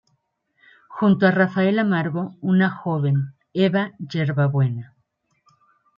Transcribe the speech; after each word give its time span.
Junto 0.95 1.27
a 1.27 1.35
Rafael 1.41 1.77
Amargo, 1.77 2.33
una 2.41 2.71
joven 2.71 3.35
Eva 3.53 3.91
Yerbabuena. 3.99 4.95